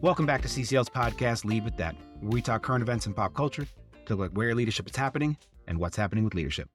[0.00, 3.34] Welcome back to CCL's podcast, Lead With That, where we talk current events and pop
[3.34, 3.66] culture
[4.06, 5.36] to look at where leadership is happening
[5.66, 6.68] and what's happening with leadership.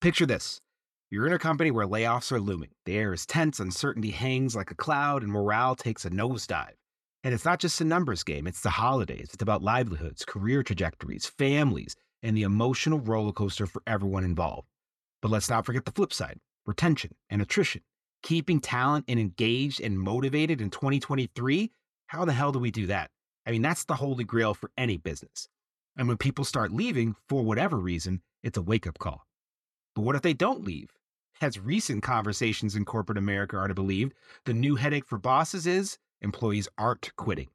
[0.00, 0.62] Picture this
[1.10, 2.70] you're in a company where layoffs are looming.
[2.86, 6.72] The air is tense, uncertainty hangs like a cloud, and morale takes a nosedive.
[7.22, 9.28] And it's not just a numbers game, it's the holidays.
[9.34, 14.68] It's about livelihoods, career trajectories, families, and the emotional roller coaster for everyone involved.
[15.20, 17.82] But let's not forget the flip side retention and attrition.
[18.22, 21.72] Keeping talent and engaged and motivated in 2023
[22.08, 23.10] how the hell do we do that?
[23.46, 25.48] I mean, that's the holy grail for any business.
[25.96, 29.26] And when people start leaving for whatever reason, it's a wake up call.
[29.94, 30.90] But what if they don't leave?
[31.40, 34.12] As recent conversations in corporate America are to believe,
[34.44, 37.48] the new headache for bosses is employees aren't quitting.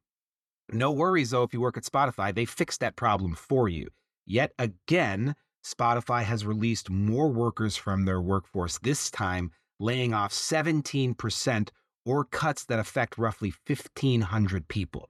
[0.70, 3.88] No worries though, if you work at Spotify, they fixed that problem for you.
[4.24, 11.68] Yet again, Spotify has released more workers from their workforce, this time laying off 17%
[12.04, 15.08] or cuts that affect roughly 1,500 people.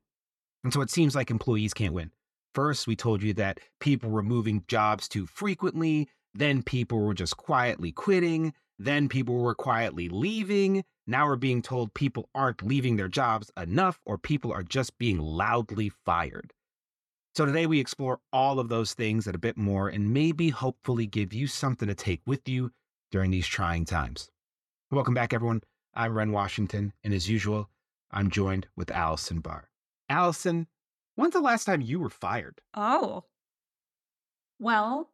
[0.62, 2.10] And so it seems like employees can't win.
[2.54, 6.08] First, we told you that people were moving jobs too frequently.
[6.34, 8.54] Then people were just quietly quitting.
[8.78, 10.84] Then people were quietly leaving.
[11.06, 15.18] Now we're being told people aren't leaving their jobs enough or people are just being
[15.18, 16.52] loudly fired.
[17.34, 21.06] So today we explore all of those things and a bit more and maybe hopefully
[21.06, 22.70] give you something to take with you
[23.10, 24.30] during these trying times.
[24.90, 25.62] Welcome back, everyone.
[25.96, 27.70] I'm Ren Washington, and as usual,
[28.10, 29.68] I'm joined with Allison Barr.
[30.08, 30.66] Allison,
[31.14, 32.60] when's the last time you were fired?
[32.74, 33.24] Oh,
[34.58, 35.10] well,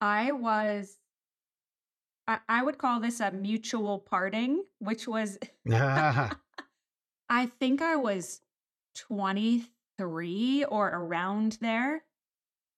[0.00, 0.98] I was,
[2.26, 8.40] I, I would call this a mutual parting, which was, I think I was
[8.94, 12.04] 23 or around there.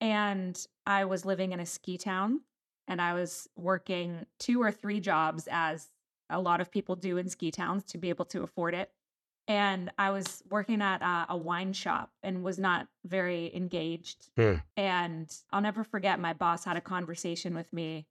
[0.01, 2.41] And I was living in a ski town
[2.87, 5.89] and I was working two or three jobs as
[6.31, 8.91] a lot of people do in ski towns to be able to afford it.
[9.49, 14.29] And I was working at a, a wine shop and was not very engaged.
[14.37, 14.55] Hmm.
[14.77, 18.07] And I'll never forget my boss had a conversation with me,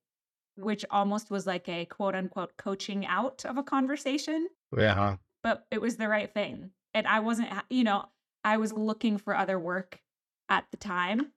[0.55, 4.47] which almost was like a quote unquote coaching out of a conversation.
[4.77, 4.95] Yeah.
[4.95, 5.17] Huh?
[5.43, 6.71] But it was the right thing.
[6.93, 8.05] And I wasn't, you know,
[8.45, 9.99] I was looking for other work
[10.47, 11.33] at the time.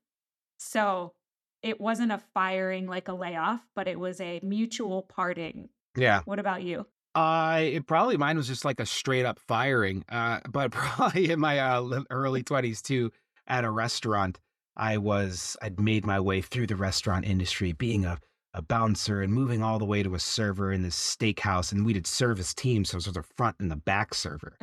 [0.59, 1.15] So
[1.63, 6.23] it wasn't a firing like a layoff, but it was a mutual parting Yeah.
[6.25, 6.87] what about you?
[7.15, 10.05] I it probably mine was just like a straight up firing.
[10.09, 13.11] Uh, but probably in my uh, early twenties too,
[13.47, 14.39] at a restaurant,
[14.77, 18.19] I was I'd made my way through the restaurant industry, being a
[18.55, 21.93] a bouncer and moving all the way to a server in this steakhouse, and we
[21.93, 24.57] did service teams, so it was the front and the back server.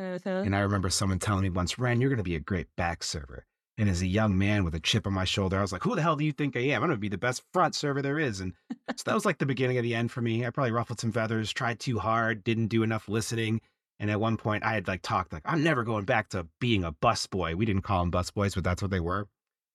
[0.44, 3.04] And I remember someone telling me once, Ren, you're going to be a great back
[3.04, 3.46] server.
[3.78, 5.96] And as a young man with a chip on my shoulder, I was like, who
[5.96, 6.82] the hell do you think I am?
[6.82, 8.40] I'm going to be the best front server there is.
[8.40, 8.54] And
[8.96, 10.46] so that was like the beginning of the end for me.
[10.46, 13.60] I probably ruffled some feathers, tried too hard, didn't do enough listening.
[14.00, 16.86] And at one point, I had like talked like, I'm never going back to being
[16.86, 17.56] a busboy.
[17.56, 19.28] We didn't call them busboys, but that's what they were.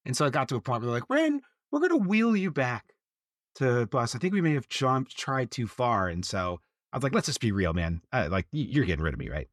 [0.07, 2.35] And so I got to a point where they're like, Ren, we're going to wheel
[2.35, 2.95] you back
[3.57, 4.15] to bus.
[4.15, 6.09] I think we may have jumped, tried too far.
[6.09, 6.61] And so
[6.93, 8.01] I was like, let's just be real, man.
[8.13, 9.49] Uh, like, you're getting rid of me, right?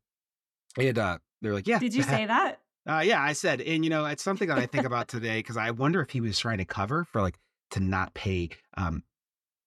[0.77, 1.79] And uh, they're like, yeah.
[1.79, 2.61] Did you say that?
[2.87, 5.57] Uh, yeah, I said, and you know, it's something that I think about today because
[5.57, 7.37] I wonder if he was trying to cover for like
[7.71, 9.03] to not pay, um,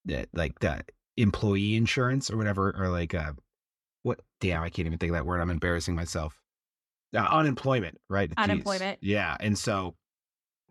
[0.06, 0.82] the, like the
[1.18, 3.32] employee insurance or whatever, or like, uh,
[4.02, 4.20] what?
[4.40, 5.40] Damn, I can't even think of that word.
[5.40, 6.40] I'm embarrassing myself.
[7.14, 8.30] Uh, unemployment, right?
[8.30, 8.42] Jeez.
[8.42, 8.98] Unemployment.
[9.02, 9.96] Yeah, and so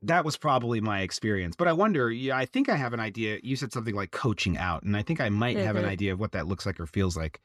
[0.02, 1.56] that was probably my experience.
[1.56, 2.10] But I wonder.
[2.10, 3.40] Yeah, I think I have an idea.
[3.44, 5.90] You said something like coaching out, and I think I might have an Mhm.
[5.90, 7.40] idea of what that looks like or feels like.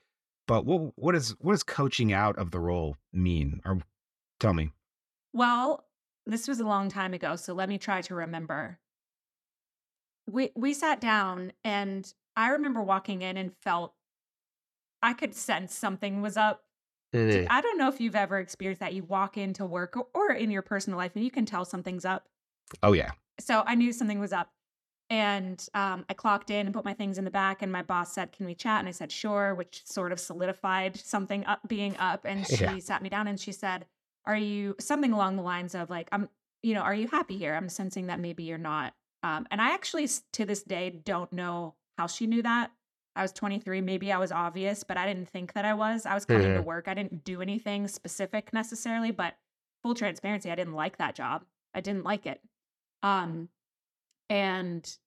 [0.46, 3.60] But what what is what does coaching out of the role mean?
[3.66, 3.80] Or
[4.40, 4.70] tell me.
[5.34, 5.84] Well,
[6.24, 8.78] this was a long time ago, so let me try to remember.
[10.30, 13.92] We we sat down and I remember walking in and felt
[15.02, 16.64] I could sense something was up.
[17.12, 17.46] Eh.
[17.50, 18.94] I don't know if you've ever experienced that.
[18.94, 22.04] You walk into work or, or in your personal life and you can tell something's
[22.04, 22.28] up.
[22.82, 23.10] Oh yeah.
[23.38, 24.50] So I knew something was up.
[25.10, 28.14] And um, I clocked in and put my things in the back, and my boss
[28.14, 31.94] said, "Can we chat?" And I said, "Sure," which sort of solidified something up being
[31.98, 32.24] up.
[32.24, 32.78] And she Yeah.
[32.78, 33.84] sat me down and she said,
[34.26, 36.28] "Are you something along the lines of like, I'm,
[36.62, 37.54] you know, are you happy here?
[37.54, 41.74] I'm sensing that maybe you're not." Um, and I actually, to this day, don't know
[41.98, 42.72] how she knew that.
[43.16, 43.80] I was 23.
[43.80, 46.04] Maybe I was obvious, but I didn't think that I was.
[46.04, 46.64] I was coming to Mhm.
[46.64, 46.88] work.
[46.88, 49.36] I didn't do anything specific necessarily, but
[49.82, 51.44] full transparency, I didn't like that job.
[51.74, 52.42] I didn't like it.
[53.02, 53.50] Um,
[54.28, 54.98] and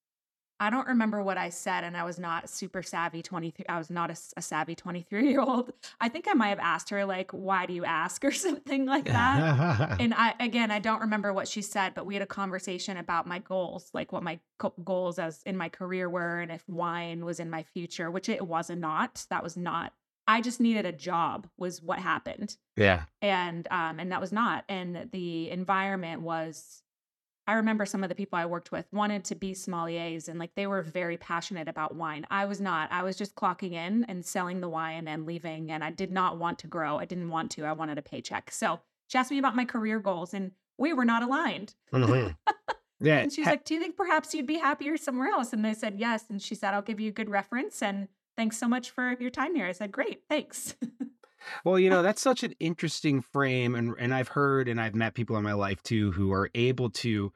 [0.59, 3.65] I don't remember what I said, and I was not super savvy 23.
[3.69, 5.71] I was not a savvy 23 year old.
[6.01, 9.06] I think I might have asked her, like, why do you ask or something like
[9.06, 9.98] that.
[10.00, 13.27] and I, again, I don't remember what she said, but we had a conversation about
[13.27, 17.24] my goals, like what my co- goals as in my career were, and if wine
[17.24, 19.25] was in my future, which it was not.
[19.30, 19.94] That was not
[20.27, 22.57] I just needed a job was what happened.
[22.75, 23.03] Yeah.
[23.21, 24.65] And um and that was not.
[24.68, 26.83] And the environment was
[27.47, 30.53] I remember some of the people I worked with wanted to be sommeliers and like
[30.55, 32.27] they were very passionate about wine.
[32.29, 32.91] I was not.
[32.91, 36.38] I was just clocking in and selling the wine and leaving and I did not
[36.38, 36.97] want to grow.
[36.97, 37.63] I didn't want to.
[37.65, 38.51] I wanted a paycheck.
[38.51, 41.73] So she asked me about my career goals and we were not aligned.
[41.94, 42.35] Mhm.
[42.99, 43.19] Yeah.
[43.19, 45.53] And she's ha- like, Do you think perhaps you'd be happier somewhere else?
[45.53, 46.25] And I said, Yes.
[46.29, 49.29] And she said, I'll give you a good reference and thanks so much for your
[49.29, 49.67] time here.
[49.67, 50.75] I said, Great, thanks.
[51.63, 53.75] Well, you know, that's such an interesting frame.
[53.75, 56.89] And, and I've heard and I've met people in my life too who are able
[56.89, 57.31] to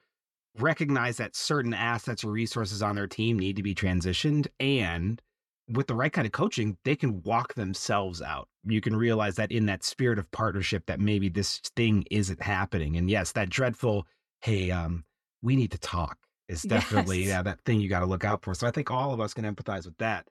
[0.58, 4.48] recognize that certain assets or resources on their team need to be transitioned.
[4.60, 5.22] And
[5.68, 8.50] with the right kind of coaching, they can walk themselves out.
[8.64, 12.98] You can realize that in that spirit of partnership, that maybe this thing isn't happening.
[12.98, 14.06] And yes, that dreadful,
[14.42, 15.06] hey, um,
[15.42, 16.18] we need to talk
[16.48, 17.28] is definitely Yes.
[17.30, 18.54] yeah, that thing you got to look out for.
[18.54, 20.28] So I think all of us can empathize with that.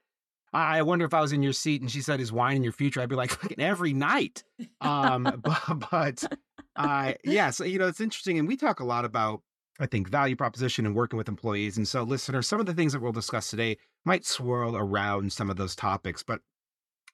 [0.53, 2.73] I wonder if I was in your seat and she said, "Is wine in your
[2.73, 4.43] future?" I'd be like, "Fucking every night."
[4.83, 6.25] Um, but, but
[6.75, 9.43] uh, yeah, so you know, it's interesting, and we talk a lot about,
[9.81, 11.77] I think, value proposition and working with employees.
[11.79, 15.49] And so, listeners, some of the things that we'll discuss today might swirl around some
[15.51, 16.41] of those topics, but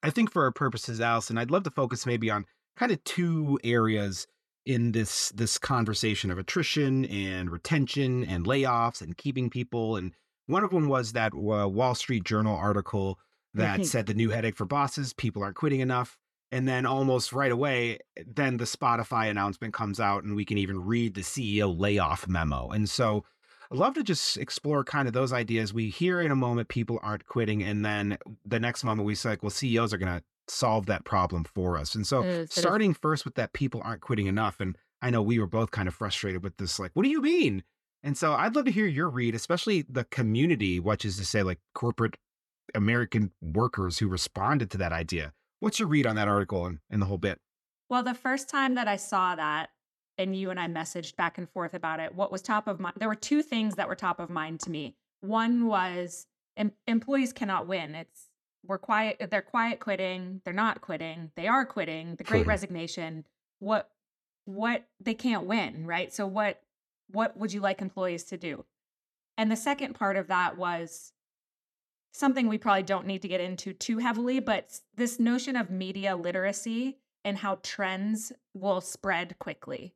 [0.02, 2.44] I think for our purposes, Allison, I'd love to focus maybe on
[2.76, 4.26] kind of two areas
[4.66, 9.96] in this this conversation of attrition and retention and layoffs and keeping people.
[9.96, 10.12] And
[10.46, 13.18] one of them was that uh, Wall Street Journal article
[13.54, 13.86] that Mhm.
[13.86, 16.18] said the new headache for bosses: people aren't quitting enough.
[16.52, 20.84] And then almost right away, then the Spotify announcement comes out, and we can even
[20.84, 22.68] read the CEO layoff memo.
[22.70, 23.24] And so,
[23.70, 25.74] I'd love to just explore kind of those ideas.
[25.74, 29.30] We hear in a moment people aren't quitting, and then the next moment we say,
[29.30, 31.96] like, well, CEOs are going to solve that problem for us.
[31.96, 32.60] And so, It is- it is.
[32.62, 34.60] starting first with that people aren't quitting enough.
[34.60, 37.20] And I know we were both kind of frustrated with this, like, what do you
[37.20, 37.64] mean?
[38.04, 41.42] And so, I'd love to hear your read, especially the community, which is to say,
[41.42, 42.18] like corporate
[42.72, 45.32] American workers who responded to that idea.
[45.60, 47.40] What's your read on that article and, and the whole bit?
[47.88, 49.70] Well, the first time that I saw that,
[50.18, 52.94] and you and I messaged back and forth about it, what was top of mind?
[52.98, 54.96] There were two things that were top of mind to me.
[55.20, 56.26] One was
[56.56, 57.94] em- employees cannot win.
[57.94, 58.28] It's
[58.66, 59.16] we're quiet.
[59.20, 60.40] Uh, they're quiet quitting.
[60.44, 61.30] They're not quitting.
[61.36, 62.16] They are quitting.
[62.16, 62.46] The Great.
[62.46, 63.26] Resignation.
[63.58, 63.90] What
[64.46, 66.12] what they can't win, right?
[66.12, 66.60] So what
[67.10, 68.64] what would you like employees to do?
[69.38, 71.12] And the second part of that was
[72.16, 76.16] something we probably don't need to get into too heavily, but this notion of media
[76.16, 79.94] literacy and how trends will spread quickly.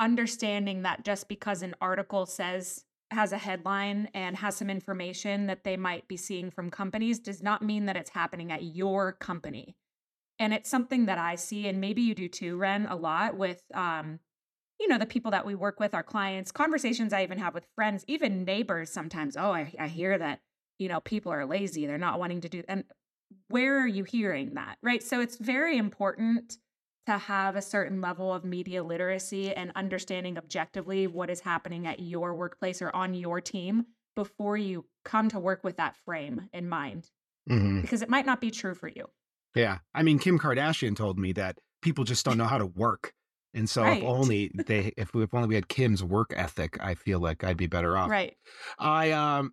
[0.00, 5.64] Understanding that just because an article says has a headline and has some information that
[5.64, 9.76] they might be seeing from companies does not mean that it's happening at your company.
[10.38, 13.62] And it's something that I see, and maybe you do too, Ren, a lot with
[13.74, 14.18] um,
[14.80, 17.66] you know, the people that we work with, our clients, conversations I even have with
[17.76, 19.36] friends, even neighbors sometimes.
[19.36, 20.40] Oh, I, I hear that,
[20.82, 21.86] you know, people are lazy.
[21.86, 22.84] They're not wanting to do and
[23.48, 24.76] where are you hearing that?
[24.82, 25.02] Right.
[25.02, 26.58] So it's very important
[27.06, 32.00] to have a certain level of media literacy and understanding objectively what is happening at
[32.00, 36.68] your workplace or on your team before you come to work with that frame in
[36.68, 37.10] mind.
[37.48, 37.80] Mhm.
[37.82, 39.06] Because it might not be true for you.
[39.54, 39.78] Yeah.
[39.94, 43.12] I mean, Kim Kardashian told me that people just don't know how to work.
[43.54, 44.02] And so Right.
[44.02, 47.44] if only they if we if only we had Kim's work ethic, I feel like
[47.44, 48.08] I'd be better off.
[48.10, 48.36] Right.
[48.78, 49.52] I um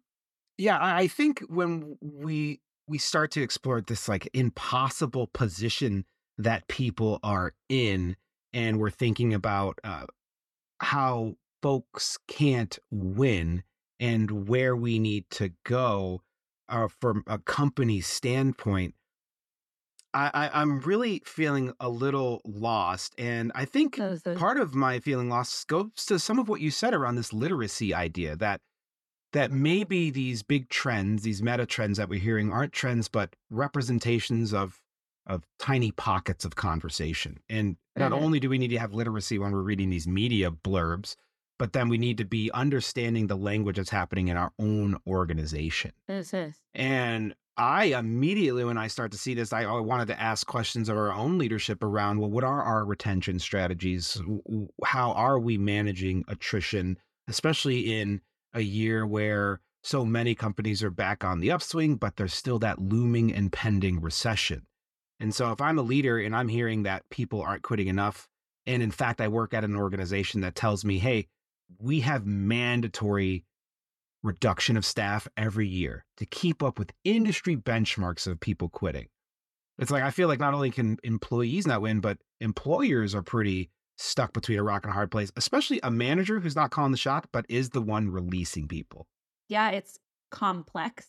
[0.60, 6.04] yeah, I, think when we we start to explore this like impossible position
[6.38, 8.18] that people are in
[8.52, 10.06] and we're thinking about uh
[10.82, 13.64] how folks can't win
[14.00, 16.22] and where we need to go
[16.68, 18.96] uh, from a company standpoint
[20.14, 24.00] I, I i'm really feeling a little lost and i think
[24.38, 27.94] part of my feeling lost goes to some of what you said around this literacy
[27.94, 28.62] idea that
[29.34, 34.54] that maybe these big trends these meta trends that we're hearing aren't trends but representations
[34.54, 34.82] of
[35.28, 38.22] of tiny pockets of conversation and not Mhm.
[38.22, 41.16] only do we need to have literacy when we're reading these media blurbs
[41.60, 45.92] but then we need to be understanding the language that's happening in our own organization
[46.08, 46.60] This is.
[46.74, 50.88] and I immediately, when I start to see this, I, I wanted to ask questions
[50.88, 54.18] of our own leadership around well, what are our retention strategies?
[54.86, 58.22] How are we managing attrition, especially in
[58.54, 62.80] a year where so many companies are back on the upswing, but there's still that
[62.80, 64.66] looming and pending recession.
[65.20, 68.28] And so, if I'm a leader and I'm hearing that people aren't quitting enough,
[68.66, 71.28] and in fact, I work at an organization that tells me, hey,
[71.80, 73.46] we have mandatory
[74.24, 79.08] reduction of staff every year to keep up with industry benchmarks of people quitting.
[79.78, 83.70] It's like I feel like not only can employees not win, but employers are pretty
[84.00, 86.98] stuck between a rock and a hard place, especially a manager who's not calling the
[86.98, 89.08] shot, but is the one releasing people.
[89.50, 90.00] yeah, it's
[90.32, 91.08] complex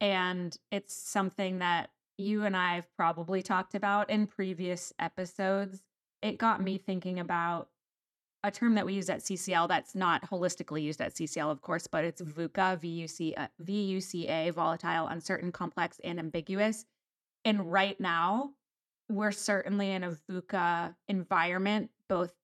[0.00, 5.82] and it's something that you and I have probably talked about in previous episodes,
[6.22, 7.68] it got me thinking about
[8.44, 11.86] a term that we use at CCL that's not holistically used at CCL, of course,
[11.86, 16.84] but it's VUCA, V-U-C, uh, V-U-C-A, volatile, uncertain, complex, and ambiguous.
[17.44, 18.50] And right now,
[19.08, 22.34] we're certainly in a VUCA environment, both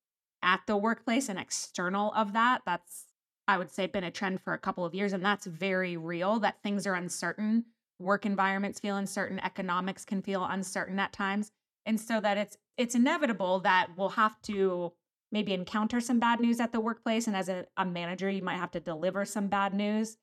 [0.42, 2.62] at the workplace and external of that.
[2.64, 3.04] That's,
[3.46, 5.12] I would say, been a trend for a couple of years.
[5.12, 7.66] And that's very real that things are uncertain.
[7.98, 11.50] Work environments feel uncertain, economics can feel uncertain at times.
[11.84, 14.92] And so that it's it's inevitable that we'll have to
[15.32, 17.26] maybe encounter some bad news at the workplace.
[17.26, 20.16] And as a, a manager, you might have to deliver some bad news.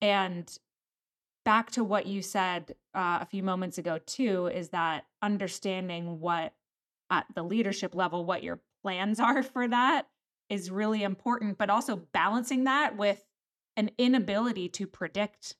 [0.00, 0.50] And
[1.44, 6.54] back to what you said uh, a few moments ago, too, is that understanding what
[7.10, 10.08] at the leadership level, what your plans are for that
[10.48, 13.24] is really important, but also balancing that with
[13.76, 15.54] an inability to predict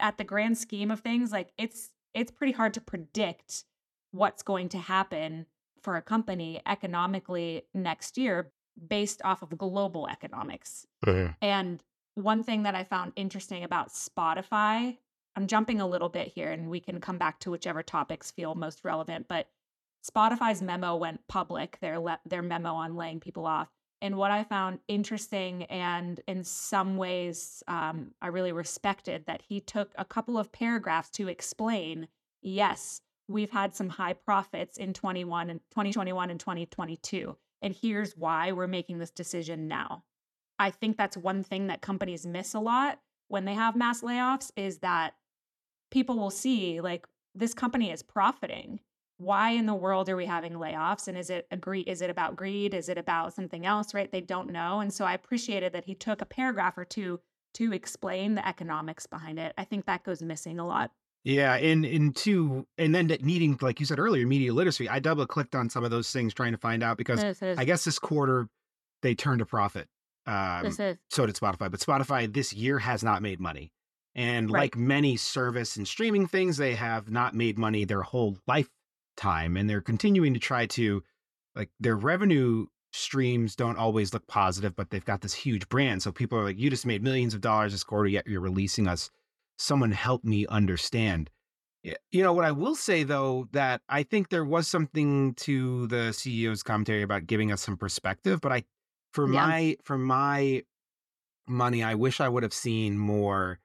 [0.00, 3.64] at the grand scheme of things like it's it's pretty hard to predict
[4.10, 5.46] what's going to happen
[5.82, 8.50] for a company economically next year
[8.88, 10.86] based off of global economics.
[11.04, 11.32] Mm-hmm.
[11.42, 11.82] And
[12.14, 14.96] one thing that I found interesting about Spotify,
[15.36, 18.54] I'm jumping a little bit here and we can come back to whichever topics feel
[18.54, 19.48] most relevant, but
[20.08, 23.68] Spotify's memo went public, their le- their memo on laying people off.
[24.02, 29.60] And what I found interesting and in some ways um, I really respected that he
[29.60, 32.08] took a couple of paragraphs to explain
[32.42, 38.52] yes, we've had some high profits in 21 and 2021 and 2022 and here's why
[38.52, 40.04] we're making this decision now
[40.58, 44.50] i think that's one thing that companies miss a lot when they have mass layoffs
[44.56, 45.14] is that
[45.90, 48.80] people will see like this company is profiting
[49.18, 52.36] why in the world are we having layoffs and is it agree is it about
[52.36, 55.84] greed is it about something else right they don't know and so i appreciated that
[55.84, 57.18] he took a paragraph or two
[57.54, 60.90] to explain the economics behind it i think that goes missing a lot
[61.24, 64.88] Yeah, and and two, and then that needing, like you said earlier, media literacy.
[64.88, 67.58] I double clicked on some of those things trying to find out because This is
[67.58, 68.48] I guess this quarter
[69.02, 69.88] they turned a profit.
[70.26, 73.72] Um, this is so did Spotify, but Spotify this year has not made money.
[74.14, 74.62] And Right.
[74.62, 78.38] like many service and streaming things, they have not made money their whole
[79.16, 79.56] lifetime.
[79.56, 81.02] And they're continuing to try to,
[81.54, 86.02] like, their revenue streams don't always look positive, but they've got this huge brand.
[86.02, 88.88] So people are like, you just made millions of dollars this quarter, yet you're releasing
[88.88, 89.10] us.
[89.58, 91.30] Someone help me understand.
[92.10, 96.10] You know, what I will say though, that I think there was something to the
[96.10, 98.64] CEO's commentary about giving us some perspective, but I,
[99.12, 99.46] for Yeah.
[99.46, 100.64] my, for my
[101.46, 103.60] money, I wish I would have seen more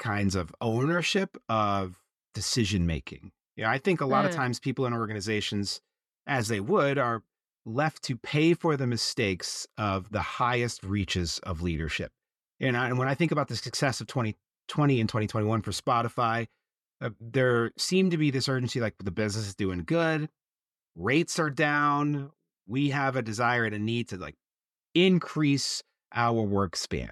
[0.00, 2.02] kinds of ownership of
[2.34, 3.30] decision making.
[3.56, 4.36] Yeah, I think a lot of Mm.
[4.36, 5.80] times people in organizations,
[6.26, 7.22] as they would, are
[7.64, 12.12] left to pay for the mistakes of the highest reaches of leadership.
[12.60, 16.48] And, I, and when I think about the success of 2020 and 2021 for Spotify,
[17.00, 20.28] uh, there seemed to be this urgency like the business is doing good,
[20.94, 22.30] rates are down,
[22.66, 24.36] we have a desire and a need to like
[24.94, 25.82] increase
[26.14, 27.10] our work span.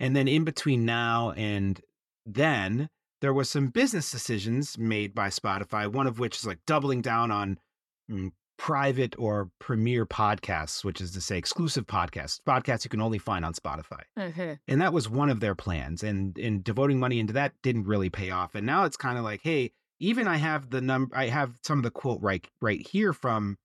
[0.00, 1.80] And then in between now and
[2.24, 2.88] then,
[3.20, 7.30] there was some business decisions made by Spotify, one of which is like doubling down
[7.30, 7.58] on
[8.10, 13.18] mm, private or premier podcasts, which is to say exclusive podcasts, podcasts you can only
[13.18, 14.02] find on Spotify.
[14.16, 14.58] Mhm.
[14.66, 16.02] And that was one of their plans.
[16.02, 18.54] And and devoting money into that didn't really pay off.
[18.54, 21.78] And now it's kind of like, hey, even I have the number I have some
[21.78, 23.58] of the quote right right here from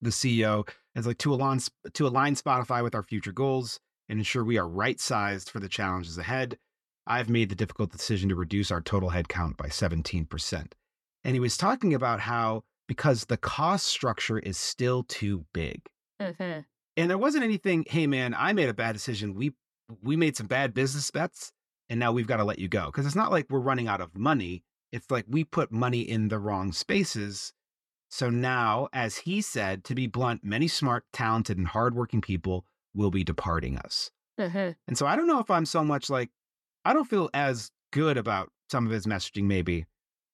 [0.00, 0.68] the CEO.
[0.94, 1.60] It's like to align
[1.92, 5.68] to align Spotify with our future goals and ensure we are right sized for the
[5.68, 6.58] challenges ahead.
[7.08, 10.72] I've made the difficult decision to reduce our total headcount by 17%.
[11.24, 15.88] And he was talking about how because the cost structure is still too big.
[16.20, 16.64] Mhm.
[16.96, 19.34] And there wasn't anything, hey man, I made a bad decision.
[19.34, 19.54] We
[20.02, 21.50] we made some bad business bets
[21.88, 22.86] and now we've got to let you go.
[22.86, 24.64] Because it's not like we're running out of money.
[24.92, 27.52] It's like we put money in the wrong spaces.
[28.10, 33.10] So now, as he said, to be blunt, many smart, talented, and hardworking people will
[33.10, 34.10] be departing us.
[34.38, 34.76] Mhm.
[34.86, 36.30] And so I don't know if I'm so much like,
[36.88, 39.84] I don't feel as good about some of his messaging, maybe.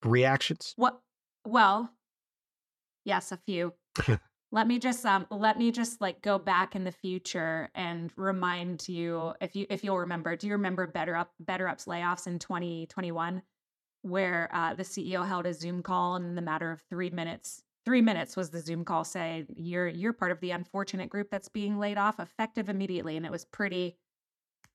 [0.04, 0.72] Reactions?
[0.76, 1.00] What?
[1.44, 1.90] Well,
[3.04, 3.74] yes, a few.
[4.52, 8.88] let me just um let me just like go back in the future and remind
[8.88, 10.36] you if you if you'll remember.
[10.36, 13.42] Do you remember Better Up Better Up's layoffs in 2021
[14.02, 17.64] where uh, the CEO held a Zoom call and in the matter of 3 minutes
[17.84, 21.48] 3 minutes was the Zoom call say you're you're part of the unfortunate group that's
[21.48, 23.96] being laid off effective immediately and it was pretty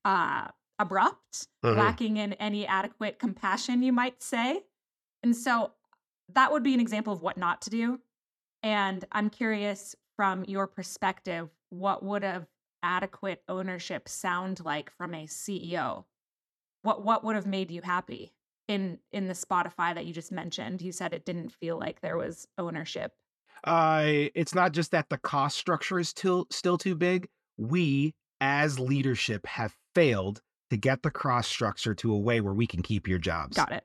[0.04, 0.48] uh
[0.80, 1.96] abrupt Mhm.
[1.96, 4.64] lacking in any adequate compassion you might say
[5.22, 5.72] and so
[6.28, 8.00] that would be an example of what not to do.
[8.62, 12.48] And I'm curious from your perspective, what would have
[12.82, 16.06] adequate ownership sound like from a CEO?
[16.82, 18.34] What what would have made you happy
[18.68, 20.82] in in the Spotify that you just mentioned?
[20.82, 23.16] You said it didn't feel like there was ownership.
[23.64, 27.28] Uh, it's not just that the cost structure is still still too big.
[27.58, 32.66] We, as leadership, have failed to get the cross structure to a way where we
[32.66, 33.56] can keep your jobs.
[33.56, 33.84] Got it.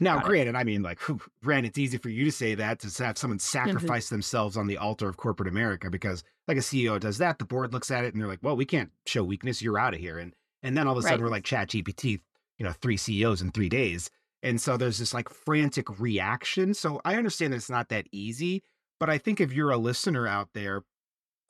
[0.00, 0.54] Now, Got it.
[0.56, 1.00] I mean, like,
[1.42, 3.40] granted, it's easy for you to say that to have someone Mm-hmm.
[3.40, 7.44] sacrifice themselves on the altar of corporate America because, like, a CEO does that, the
[7.44, 9.62] board looks at it and they're like, "Well, we can't show weakness.
[9.62, 11.24] You're out of here." And and then all of a sudden, Right.
[11.24, 12.20] we're like ChatGPT,
[12.58, 14.10] you know, three CEOs in three days,
[14.42, 16.74] and so there's this like frantic reaction.
[16.74, 18.62] So I understand that it's not that easy,
[18.98, 20.82] but I think if you're a listener out there,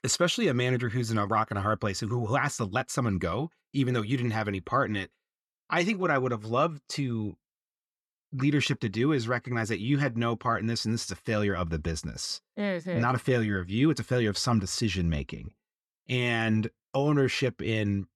[0.04, 2.64] especially a manager who's in a rock and a hard place, who who has to
[2.64, 5.10] let someone go, even though you didn't have any part in it,
[5.70, 7.36] I think what I would have loved to
[8.32, 11.10] leadership to do is recognize that you had no part in this and this is
[11.12, 12.42] a failure of the business.
[12.58, 13.00] Mhm.
[13.00, 15.54] not a failure of you it's a failure of some decision making
[16.08, 18.06] and ownership in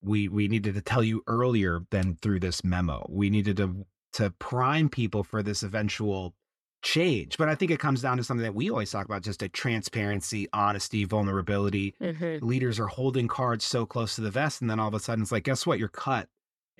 [0.00, 3.04] we we needed to tell you earlier than through this memo.
[3.08, 3.84] We needed to
[4.14, 6.34] to prime people for this eventual
[6.82, 9.42] change but i think it comes down to something that we always talk about just
[9.42, 11.94] a transparency honesty vulnerability.
[12.00, 12.40] Mhm.
[12.42, 15.22] leaders are holding cards so close to the vest and then all of a sudden
[15.22, 15.78] it's like guess what?
[15.78, 16.28] You're cut.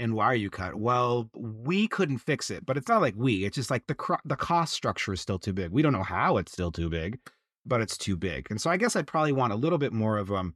[0.01, 0.77] And why are you cut?
[0.77, 4.21] Well we couldn't fix it but it's not like we it's just like the cro-
[4.25, 5.73] the cost structure is still too big.
[5.73, 7.19] We don't know how it's still too big
[7.67, 8.47] but it's too big.
[8.51, 10.55] And so i guess i'd probably want a little bit more of um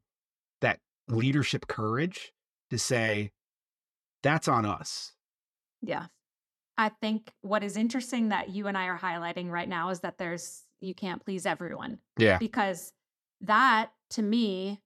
[0.60, 2.32] that leadership courage
[2.70, 3.32] to say
[4.22, 5.14] that's on us.
[5.80, 6.06] Yeah.
[6.82, 10.18] I think what is interesting that you and I are highlighting right now is that
[10.18, 11.98] there's you can't please everyone.
[12.18, 12.38] yeah.
[12.38, 12.92] because
[13.42, 14.80] that to me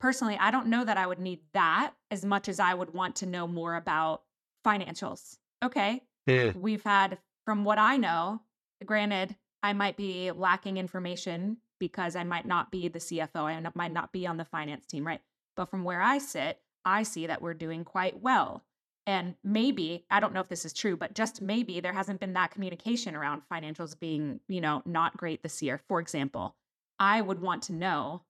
[0.00, 3.16] personally i don't know that i would need that as much as i would want
[3.16, 4.22] to know more about
[4.66, 5.36] financials.
[5.62, 6.52] Okay yeah.
[6.54, 8.40] we've had from what i know
[8.84, 13.92] granted i might be lacking information because i might not be the cfo I might
[13.92, 15.20] not be on the finance team right?
[15.56, 18.64] But from where i sit i see that we're doing quite well
[19.10, 22.32] and maybe i don't know if this is true but just maybe there hasn't been
[22.34, 26.54] that communication around financials being you know not great this year for example
[26.98, 28.22] i would want to know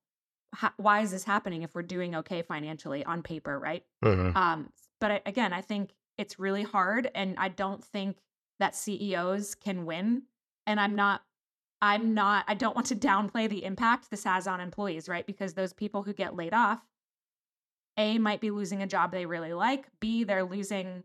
[0.55, 3.83] ho- why is this happening if we're doing okay financially on paper right
[4.35, 4.69] um,
[5.01, 8.17] but I, again, I think it's really hard, and I don't think
[8.59, 10.23] that CEOs can win.
[10.67, 11.21] And I'm not,
[11.81, 15.25] I'm not, I don't want to downplay the impact this has on employees, right?
[15.25, 16.79] Because those people who get laid off,
[17.97, 19.87] A, might be losing a job they really like.
[19.99, 21.03] B, they're losing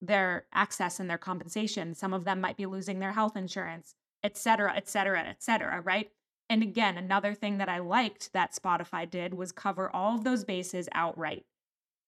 [0.00, 1.94] their access and their compensation.
[1.94, 5.80] Some of them might be losing their health insurance, et cetera, et cetera, et cetera,
[5.80, 6.10] right?
[6.48, 10.44] And again, another thing that I liked that Spotify did was cover all of those
[10.44, 11.44] bases outright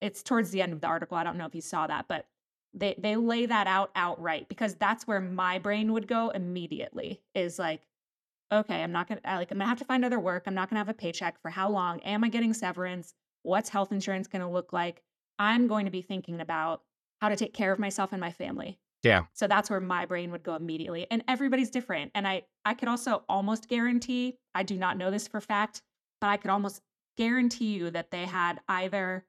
[0.02, 1.16] it's towards the end of the article.
[1.16, 2.26] I don't know if you saw that, but
[2.74, 7.22] they they lay that out outright because that's where my brain would go immediately.
[7.34, 7.82] Is like,
[8.52, 10.42] okay, I'm not gonna like I'm gonna have to find other work.
[10.46, 12.00] I'm not gonna have a paycheck for how long?
[12.00, 13.14] Am I getting severance?
[13.42, 15.02] What's health insurance gonna look like?
[15.38, 16.82] I'm going to be thinking about
[17.20, 18.78] how to take care of myself and my family.
[19.02, 19.24] Yeah.
[19.32, 21.06] So that's where my brain would go immediately.
[21.10, 22.12] And everybody's different.
[22.14, 25.82] And I I could also almost guarantee, I do not know this for fact,
[26.20, 26.80] but I could almost
[27.16, 29.24] guarantee you that they had either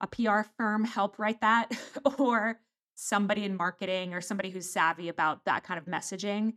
[0.00, 1.70] a PR firm help write that
[2.18, 2.60] or
[2.94, 6.54] somebody in marketing or somebody who's savvy about that kind of messaging.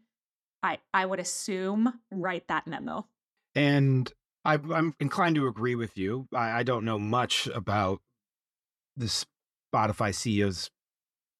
[0.62, 3.08] I I would assume write that memo.
[3.56, 4.12] And
[4.46, 6.28] I, I'm inclined to agree with you.
[6.34, 8.02] I, I don't know much about
[8.98, 10.70] the Spotify CEO's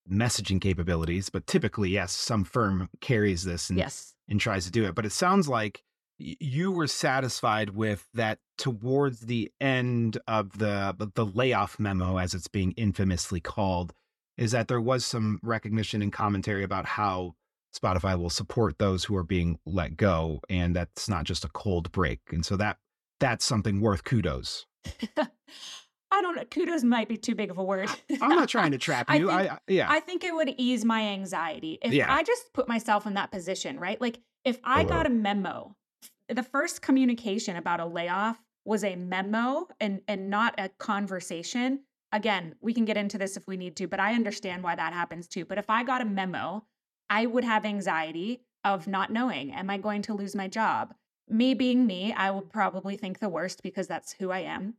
[0.10, 4.14] messaging capabilities, but typically, yes, some firm carries this and, Yes.
[4.28, 4.96] and tries to do it.
[4.96, 5.84] But it sounds like
[6.18, 12.48] you were satisfied with that towards the end of the the layoff memo, as it's
[12.48, 13.94] being infamously called,
[14.38, 17.34] is that there was some recognition and commentary about how
[17.76, 21.92] Spotify will support those who are being let go, and that's not just a cold
[21.92, 22.20] break.
[22.32, 22.78] And so that
[23.20, 24.66] that's something worth kudos.
[25.18, 26.44] I don't know.
[26.46, 27.90] Kudos might be too big of a word.
[28.22, 29.28] I'm not trying to trap I you.
[29.28, 29.88] think- I, I yeah.
[29.90, 32.14] I think it would ease my anxiety if Yeah.
[32.14, 34.00] I just put myself in that position, right?
[34.00, 35.16] Like if I got uh-huh.
[35.16, 35.76] a memo,
[36.30, 41.80] the first communication about a layoff was a memo and and not a conversation.
[42.12, 44.94] Again, we can get into this if we need to, but I understand why that
[44.94, 45.46] happens too.
[45.46, 46.64] But if I got a memo,
[47.10, 50.94] I would have anxiety of not knowing, am I going to lose my job?
[51.30, 54.76] Me being me, I would probably think the worst because that's who I am.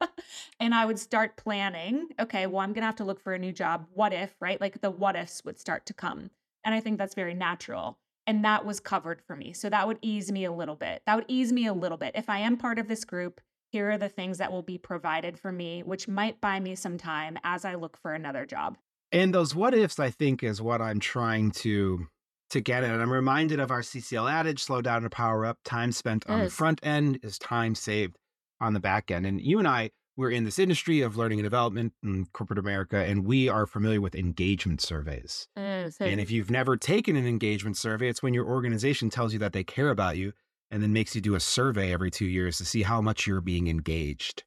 [0.60, 3.38] and I would start planning, okay, well, I'm going to have to look for a
[3.38, 3.86] new job.
[3.92, 4.60] What if, right?
[4.60, 6.30] Like the what ifs would start to come.
[6.64, 7.98] And I think that's very natural.
[8.26, 9.52] And that was covered for me.
[9.52, 11.02] So that would ease me a little bit.
[11.06, 12.12] That would ease me a little bit.
[12.14, 15.38] If I am part of this group, here are the things that will be provided
[15.38, 18.78] for me, which might buy me some time as I look for another job.
[19.12, 22.06] And those what ifs, I think, is what I'm trying to
[22.54, 22.90] to get it.
[22.90, 25.58] And I'm reminded of our CCL adage: slow down to power up.
[25.64, 28.16] Time spent on the front end is time saved
[28.60, 29.26] on the back end.
[29.26, 32.98] And you and I, we're in this industry of learning and development in corporate America,
[32.98, 35.48] and we are familiar with engagement surveys.
[35.56, 39.32] Uh, so And if you've never taken an engagement survey, it's when your organization tells
[39.32, 40.32] you that they care about you
[40.70, 43.40] and then makes you do a survey every two years to see how much you're
[43.40, 44.44] being engaged.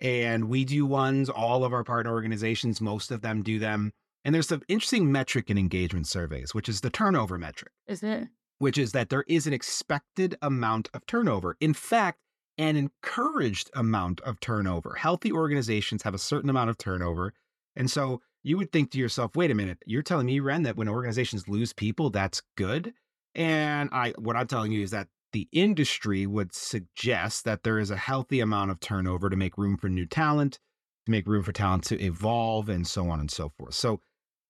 [0.00, 3.92] And we do ones, all of our partner organizations, most of them do them.
[4.26, 8.26] And there's an interesting metric in engagement surveys, which is the turnover metric, is it?
[8.58, 11.56] which is that there is an expected amount of turnover.
[11.60, 12.18] In fact,
[12.58, 14.96] an encouraged amount of turnover.
[14.98, 17.34] Healthy organizations have a certain amount of turnover.
[17.76, 20.76] And so you would think to yourself, wait a minute, you're telling me, Ren, that
[20.76, 22.94] when organizations lose people, that's good.
[23.36, 27.92] And I what I'm telling you is that the industry would suggest that there is
[27.92, 30.58] a healthy amount of turnover to make room for new talent,
[31.04, 33.74] to make room for talent to evolve, and so on and so forth.
[33.74, 34.00] So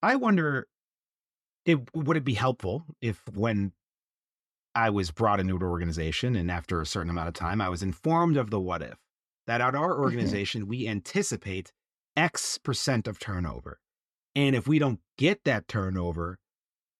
[0.03, 0.67] I wonder
[1.65, 3.73] it would it be helpful if when
[4.75, 7.83] I was brought into an organization and after a certain amount of time, I was
[7.83, 8.99] informed of the what if
[9.47, 10.03] that at our mm-hmm.
[10.03, 11.73] organization, we anticipate
[12.17, 13.81] X percent of turnover.
[14.35, 16.39] And if we don't get that turnover,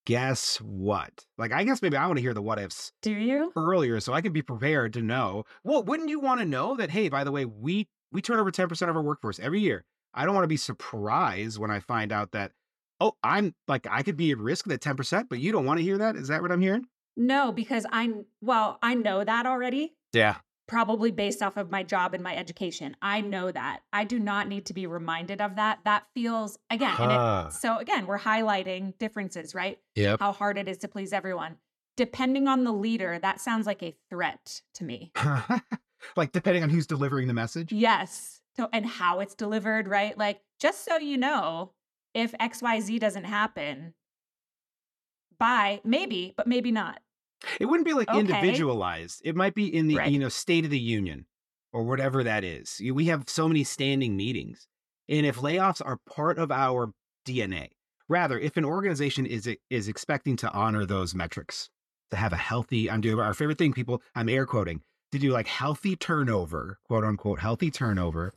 [0.07, 1.27] guess what?
[1.37, 3.53] Like, I guess maybe I want to hear the what ifs Do you?
[3.57, 5.45] earlier so I can be prepared to know.
[5.63, 8.51] Well, wouldn't you want to know that, hey, by the way, we we turn over
[8.51, 9.85] 10% of our workforce every year.
[10.15, 12.53] I don't want to be surprised when I find out that,
[13.01, 15.79] oh, I'm like, I could be at risk of that 10%, but you don't want
[15.79, 16.17] to hear that?
[16.17, 16.87] Is that what I'm hearing?
[17.17, 18.11] No, because I
[18.43, 19.95] well, I know that already.
[20.13, 20.37] Yeah.
[20.69, 22.97] Probably based off of my job and my education.
[23.01, 23.81] I know that.
[23.93, 25.79] I do not need to be reminded of that.
[25.85, 27.45] That feels again, and Huh.
[27.49, 29.79] it, so again, we're highlighting differences, right?
[29.95, 30.17] Yeah.
[30.19, 31.57] How hard it is to please everyone.
[31.97, 35.13] Depending on the leader, that sounds like a threat to me.
[36.17, 37.73] like, depending on who's delivering the message.
[37.73, 38.41] Yes.
[38.57, 40.17] So, and how it's delivered, right?
[40.19, 41.73] Like, just so you know,
[42.17, 43.95] if XYZ doesn't happen,
[45.39, 47.01] bye, maybe, but maybe not.
[47.61, 48.19] It wouldn't be like Okay.
[48.19, 49.21] individualized.
[49.25, 50.13] It might be in the, Right.
[50.13, 51.27] you know, State of the Union
[51.73, 52.81] or whatever that is.
[52.93, 54.67] We have so many standing meetings.
[55.09, 56.93] And if layoffs are part of our
[57.25, 57.71] DNA,
[58.09, 61.71] rather, if an organization is is expecting to honor those metrics,
[62.11, 65.31] to have a healthy, I'm doing our favorite thing, people, I'm air quoting, to do
[65.31, 68.33] like healthy turnover, quote unquote, healthy turnover.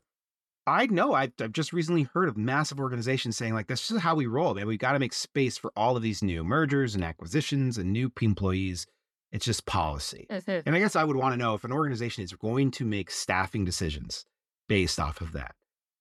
[0.70, 4.16] I know I've, I've just recently heard of massive organizations saying like this is how
[4.16, 4.68] we roll, man.
[4.68, 8.12] We've got to make space for all of these new mergers and acquisitions and new
[8.22, 8.86] employees.
[9.32, 10.26] It's just policy.
[10.30, 13.12] And I guess I would want to know if an organization is going to make
[13.12, 14.26] staffing decisions
[14.68, 15.56] based off of that,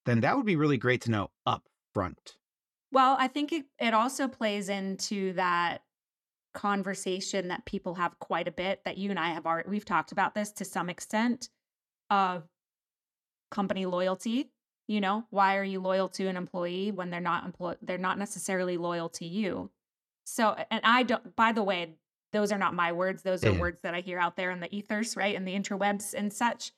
[0.07, 2.37] then that would be really great to know up front.
[2.90, 5.83] Well, I think it, it also plays into that
[6.54, 10.12] conversation that people have quite a bit that you and I have already, we've talked
[10.12, 11.50] about this to some extent
[12.09, 12.44] of
[13.50, 14.50] company loyalty.
[14.88, 18.18] You know, why are you loyal to an employee when they're not employ they're not
[18.18, 19.70] necessarily loyal to you?
[20.24, 21.98] So, and I don't, by the way,
[22.33, 23.22] those are not my words.
[23.22, 23.61] Those are Yeah.
[23.61, 25.35] words that I hear out there in the ethers, right?
[25.35, 26.72] In the interwebs and such.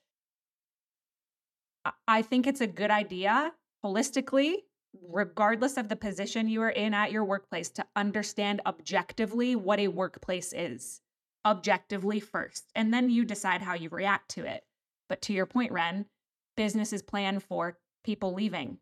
[1.85, 6.94] I- I think it's a good idea holistically, regardless of the position you are in
[6.94, 11.01] at your workplace, to understand objectively what a workplace is.
[11.44, 12.70] Objectively first.
[12.75, 14.66] And then you decide how you react to it.
[15.09, 16.11] But to your point, Ren,
[16.57, 18.79] businesses plan for people leaving.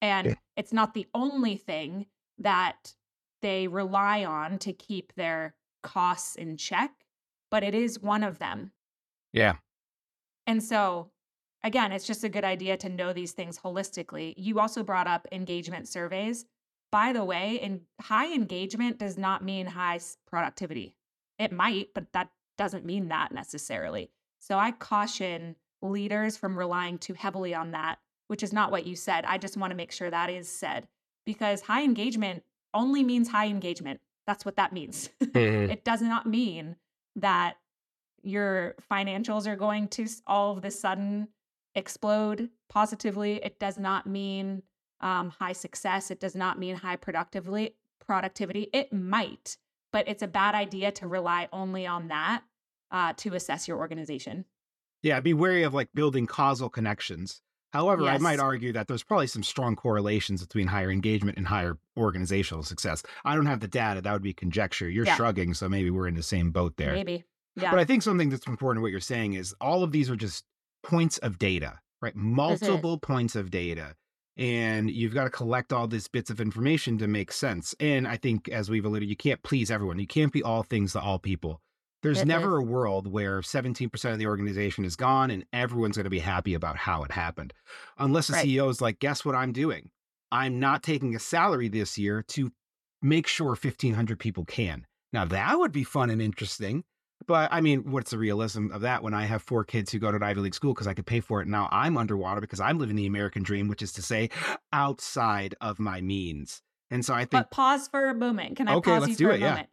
[0.00, 0.34] And Yeah.
[0.56, 2.06] it's not the only thing
[2.38, 2.94] that
[3.40, 7.06] they rely on to keep their costs in check,
[7.50, 8.72] but it is one of them.
[9.32, 9.56] Yeah.
[10.46, 11.12] And so,
[11.62, 14.34] again, it's just a good idea to know these things holistically.
[14.36, 16.46] You also brought up engagement surveys.
[16.90, 20.96] By the way, in high engagement does not mean high productivity.
[21.38, 24.10] It might, but that doesn't mean that necessarily.
[24.40, 28.94] So I caution leaders from relying too heavily on that, which is not what you
[28.94, 29.24] said.
[29.26, 30.86] I just want to make sure that is said
[31.26, 34.00] because high engagement only means high engagement.
[34.26, 35.10] That's what that means.
[35.20, 36.76] it does not mean
[37.16, 37.56] that
[38.22, 41.28] your financials are going to all of a sudden
[41.74, 43.40] explode positively.
[43.42, 44.62] It does not mean
[45.00, 46.10] um, high success.
[46.10, 48.68] It does not mean high productively productivity.
[48.72, 49.56] It might,
[49.92, 52.42] but it's a bad idea to rely only on that
[52.90, 54.44] uh, to assess your organization.
[55.02, 55.20] Yeah.
[55.20, 57.40] Be wary of like building causal connections.
[57.72, 61.78] However, I might argue that there's probably some strong correlations between higher engagement and higher
[61.98, 63.02] organizational success.
[63.24, 64.00] I don't have the data.
[64.00, 64.88] That would be conjecture.
[64.88, 65.16] You're Yeah.
[65.16, 65.54] shrugging.
[65.54, 66.94] So maybe we're in the same boat there.
[66.94, 67.24] Maybe.
[67.56, 67.70] Yeah.
[67.70, 70.44] But I think something that's important what you're saying is all of these are just
[70.82, 72.14] points of data, right?
[72.16, 73.96] Multiple points of data.
[74.36, 77.74] And you've got to collect all these bits of information to make sense.
[77.80, 79.98] And I think, as we've alluded, you can't please everyone.
[79.98, 81.60] You can't be all things to all people.
[82.02, 86.04] There's It never a world where 17% of the organization is gone and everyone's going
[86.04, 87.52] to be happy about how it happened.
[87.98, 88.46] Unless the Right.
[88.46, 89.90] CEO is like, guess what I'm doing?
[90.30, 92.52] I'm not taking a salary this year to
[93.02, 94.86] make sure 1,500 people can.
[95.12, 96.84] Now, that would be fun and interesting.
[97.26, 100.10] But I mean, what's the realism of that when I have four kids who go
[100.10, 101.48] to an Ivy League school because I could pay for it?
[101.48, 104.30] Now I'm underwater because I'm living the American dream, which is to say,
[104.72, 106.62] outside of my means.
[106.90, 107.32] And so I think.
[107.32, 108.56] But pause for a moment.
[108.56, 109.64] Can I Okay, pause let's you do for it, a yeah.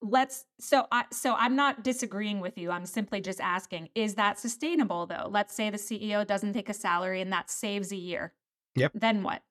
[0.00, 2.70] Let's so I so I'm not disagreeing with you.
[2.70, 5.28] I'm simply just asking, is that sustainable though?
[5.30, 8.32] Let's say the CEO doesn't take a salary and that saves a year.
[8.76, 8.92] Yep.
[8.94, 9.42] Then what?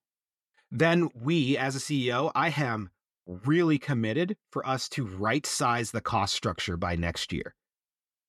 [0.71, 2.89] then we, as a CEO, I am
[3.25, 7.55] really committed for us to right size the cost structure by next year.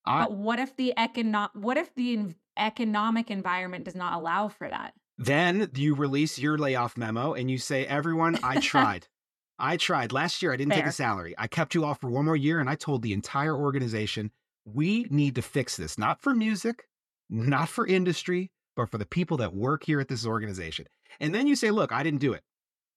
[0.05, 4.69] I, But what if the econo- what if the economic environment does not allow for
[4.69, 4.95] that?
[5.21, 9.09] then you release your layoff memo and you say, everyone, I tried.
[9.59, 10.13] I tried.
[10.13, 11.35] Last year, I didn't take a salary.
[11.37, 14.31] I kept you off for one more year and I told the entire organization,
[14.65, 16.89] we need to fix this, not for music,
[17.29, 20.87] not for industry, but for the people that work here at this organization.
[21.21, 22.43] And then you say, look, I didn't do it.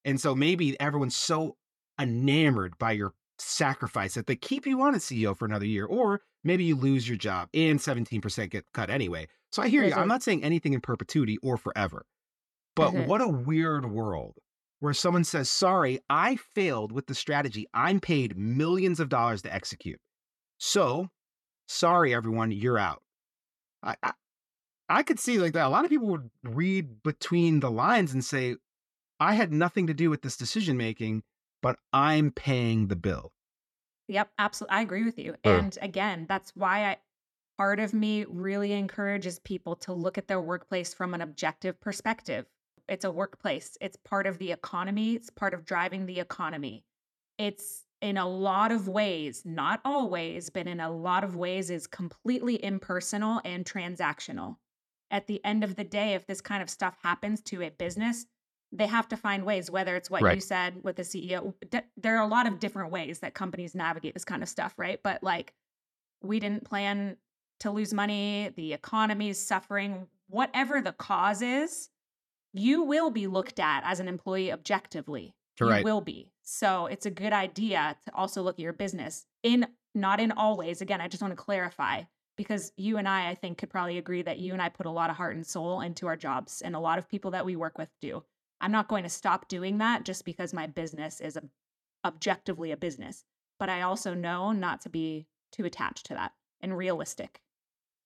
[0.05, 1.57] And so maybe everyone's so
[1.99, 6.21] enamored by your sacrifice that they keep you on as CEO for another year, or
[6.43, 9.27] maybe you lose your job and 17% get cut anyway.
[9.51, 9.91] So I hear you.
[9.91, 9.97] Mhm.
[9.97, 12.05] I'm not saying anything in perpetuity or forever.
[12.75, 13.07] But Mhm.
[13.07, 14.37] what a weird world
[14.81, 19.53] where someone says, sorry, I failed with the strategy I'm paid millions of dollars to
[19.53, 19.99] execute.
[20.57, 21.09] So,
[21.67, 23.01] sorry, everyone, you're out.
[23.83, 24.11] I, I,
[24.89, 25.67] I could see like that.
[25.67, 28.55] A lot of people would read between the lines and say,
[29.19, 31.21] I had nothing to do with this decision making,
[31.61, 33.31] but I'm paying the bill.
[34.07, 34.77] Yep, absolutely.
[34.77, 35.35] I agree with you.
[35.45, 35.49] Uh.
[35.49, 36.97] And again, that's why I
[37.55, 42.47] part of me really encourages people to look at their workplace from an objective perspective.
[42.91, 43.77] It's a workplace.
[43.79, 45.15] It's part of the economy.
[45.15, 46.83] It's part of driving the economy.
[47.37, 51.87] It's in a lot of ways, not always, but in a lot of ways is
[51.87, 54.57] completely impersonal and transactional.
[55.09, 58.25] At the end of the day, if this kind of stuff happens to a business,
[58.73, 60.35] they have to find ways, whether it's what Right.
[60.35, 61.53] you said with the CEO.
[61.95, 65.01] There are a lot of different ways that companies navigate this kind of stuff, right?
[65.01, 65.53] But like,
[66.21, 67.15] we didn't plan
[67.61, 71.89] to lose money, the economy is suffering, whatever the cause is,
[72.53, 75.35] you will be looked at as an employee objectively.
[75.59, 75.83] You Right.
[75.83, 76.31] will be.
[76.41, 80.57] So it's a good idea to also look at your business in not in all
[80.57, 80.81] ways.
[80.81, 82.03] Again, I just want to clarify
[82.35, 84.91] because you and I, I think, could probably agree that you and I put a
[84.91, 87.55] lot of heart and soul into our jobs, and a lot of people that we
[87.55, 88.23] work with do.
[88.59, 91.49] I'm not going to stop doing that just because my business is ob-
[92.05, 93.23] objectively a business,
[93.59, 97.41] but I also know not to be too attached to that and realistic.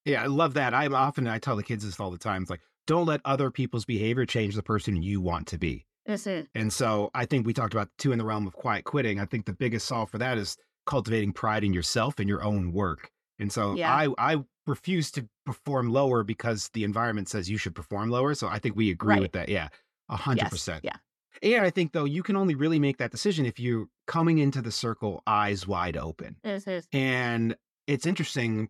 [0.03, 0.73] Yeah, I love that.
[0.73, 2.41] I'm often, I tell the kids this all the time.
[2.41, 5.85] It's like, don't let other people's behavior change the person you want to be.
[6.05, 8.83] This is And so I think we talked about two in the realm of quiet
[8.85, 9.19] quitting.
[9.19, 12.71] I think the biggest solve for that is cultivating pride in yourself and your own
[12.73, 13.09] work.
[13.39, 13.93] And so Yeah.
[13.93, 18.33] I I refuse to perform lower because the environment says you should perform lower.
[18.35, 19.21] So I think we agree Right.
[19.21, 19.49] with that.
[19.49, 19.69] Yeah.
[20.09, 20.83] A hundred percent.
[20.83, 20.97] yeah.
[21.43, 24.61] And I think though you can only really make that decision if you're coming into
[24.61, 26.37] the circle eyes wide open.
[26.43, 27.55] This is And
[27.87, 28.69] it's interesting,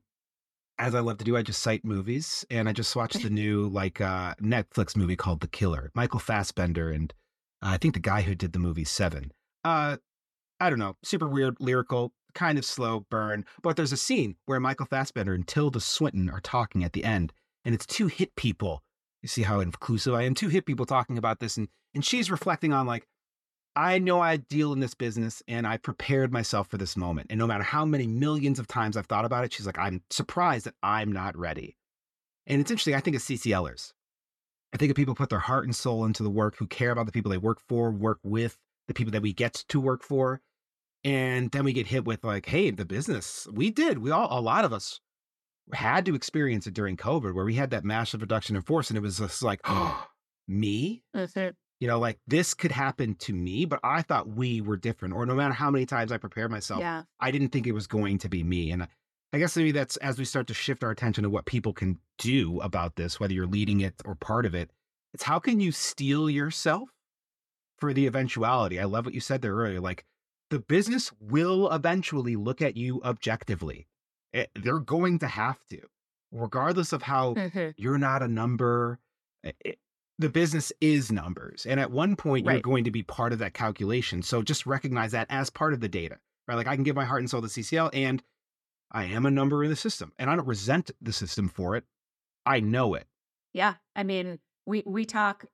[0.77, 2.45] as I love to do, I just cite movies.
[2.49, 5.91] And I just watched the new like uh Netflix movie called The Killer.
[5.93, 7.13] Michael Fassbender and
[7.61, 9.31] uh, I think the guy who did the movie Seven.
[9.63, 9.97] Uh
[10.59, 13.45] I don't know, super weird, lyrical, kind of slow burn.
[13.61, 17.33] But there's a scene where Michael Fassbender and Tilda Swinton are talking at the end,
[17.63, 18.83] and it's two hit people.
[19.21, 20.35] You see how inclusive I am?
[20.35, 23.07] Two hit people talking about this, and and she's reflecting on like,
[23.75, 27.27] I know I deal in this business and I prepared myself for this moment.
[27.29, 30.01] And no matter how many millions of times I've thought about it, she's like, I'm
[30.09, 31.75] surprised that I'm not ready.
[32.47, 32.95] And it's interesting.
[32.95, 33.91] I think of CCLers.
[34.73, 37.05] I think of people put their heart and soul into the work, who care about
[37.05, 38.57] the people they work for, work with,
[38.87, 40.41] the people that we get to work for.
[41.03, 43.99] And then we get hit with like, hey, the business, we did.
[43.99, 44.99] We all, a lot of us
[45.73, 48.89] had to experience it during COVID where we had that massive reduction in force.
[48.89, 50.07] And it was just like, oh,
[50.47, 51.03] me?
[51.13, 54.77] this is You know, like this could happen to me, but I thought we were
[54.77, 55.13] different.
[55.13, 57.03] Or no matter how many times I prepared myself, yeah.
[57.19, 58.71] I didn't think it was going to be me.
[58.71, 58.87] And I-
[59.33, 61.99] I guess maybe that's as we start to shift our attention to what people can
[62.17, 64.71] do about this, whether you're leading it or part of it.
[65.13, 66.89] It's how can you steel yourself
[67.77, 68.79] for the eventuality?
[68.79, 69.81] I love what you said there earlier.
[69.81, 70.05] Like
[70.49, 73.87] the business will eventually look at you objectively.
[74.31, 75.81] It- they're going to have to,
[76.31, 77.73] regardless of how Mhm.
[77.75, 78.99] you're not a number.
[79.43, 79.79] It- it-
[80.17, 81.65] the business is numbers.
[81.65, 84.21] And at one point, you're going to be part of that calculation.
[84.21, 86.55] So just recognize that as part of the data, right?
[86.55, 88.23] Like I can give my heart and soul to CCL and
[88.91, 91.83] I am a number in the system and I don't resent the system for it.
[92.45, 93.07] I know it.
[93.53, 95.45] Yeah, I mean, we we talk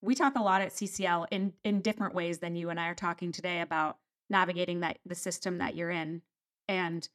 [0.00, 2.94] we talk a lot at CCL in in different ways than you and I are
[2.94, 3.98] talking today about
[4.30, 6.22] navigating that the system that you're in
[6.68, 7.08] and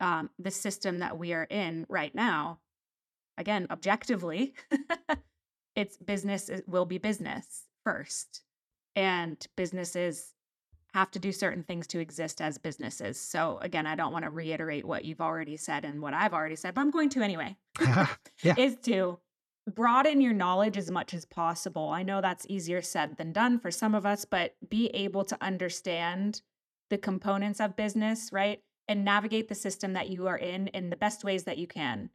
[0.00, 2.58] um, the system that we are in right now.
[3.38, 4.54] Again, objectively,
[5.76, 8.42] it's business is, will be business first,
[8.96, 10.32] and businesses
[10.94, 13.20] have to do certain things to exist as businesses.
[13.20, 16.56] So again, I don't want to reiterate what you've already said and what I've already
[16.56, 17.56] said, but I'm going to anyway.
[18.42, 18.54] Yeah.
[18.58, 19.18] Is to
[19.66, 21.88] broaden your knowledge as much as possible.
[21.88, 25.38] I know that's easier said than done for some of us, but be able to
[25.40, 26.42] understand
[26.90, 28.60] the components of business, right?
[28.88, 32.10] And navigate the system that you are in in the best ways that you can.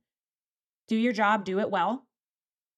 [0.87, 2.05] Do your job, do it well,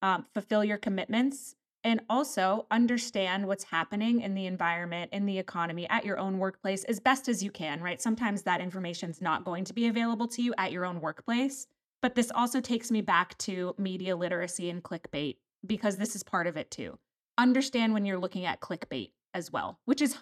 [0.03, 5.89] um, fulfill your commitments, and also understand what's happening in the environment, in the economy,
[5.89, 8.01] at your own workplace as best as you can, right?
[8.01, 11.67] Sometimes that information is not going to be available to you at your own workplace.
[12.01, 16.47] But this also takes me back to media literacy and clickbait because this is part
[16.47, 16.99] of it too.
[17.37, 20.17] Understand when you're looking at clickbait as well, which is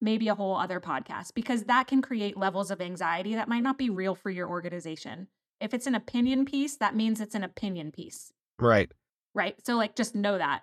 [0.00, 3.78] maybe a whole other podcast because that can create levels of anxiety that might not
[3.78, 5.26] be real for your organization.
[5.60, 8.92] If it's an opinion piece, that means it's an opinion piece Right.
[9.34, 9.54] Right?
[9.64, 10.62] So like just know that.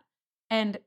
[0.50, 0.78] And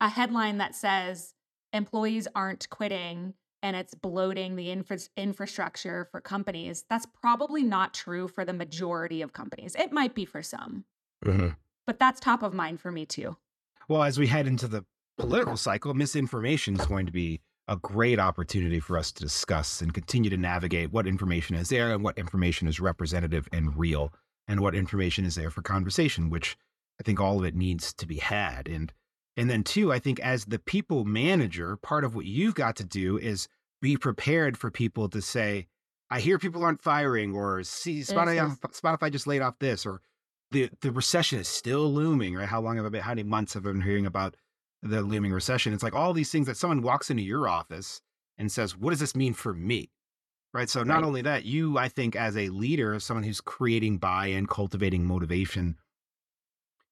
[0.00, 1.34] a headline that says
[1.72, 8.26] employees aren't quitting and it's bloating the infra- infrastructure for companies, that's probably not true
[8.28, 9.76] for the majority of companies.
[9.78, 10.84] It might be for some,
[11.24, 11.56] Mhm.
[11.86, 13.36] but that's top of mind for me too.
[13.88, 14.84] Well, as we head into the
[15.18, 19.92] political cycle, misinformation is going to be a great opportunity for us to discuss and
[19.92, 24.12] continue to navigate what information is there and what information is representative and real
[24.48, 26.56] and what information is there for conversation, which
[27.00, 28.68] I think all of it needs to be had.
[28.68, 28.92] And
[29.36, 32.84] and then two, I think as the people manager, part of what you've got to
[32.84, 33.48] do is
[33.80, 35.66] be prepared for people to say,
[36.10, 40.02] I hear people aren't firing or see Spotify, Spotify just laid off this or
[40.50, 42.48] the the recession is still looming, right?
[42.48, 43.02] How long have I been?
[43.02, 44.36] How many months have I been hearing about
[44.82, 45.72] the looming recession?
[45.72, 48.02] It's like all these things that someone walks into your office
[48.36, 49.90] and says, "What does this mean for me?"
[50.52, 50.68] Right.
[50.68, 51.04] So not Right.
[51.04, 55.76] only that, you, I think, as a leader, as someone who's creating buy-in, cultivating motivation,